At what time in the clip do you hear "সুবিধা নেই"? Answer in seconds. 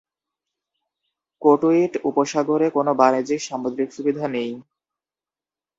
3.93-4.51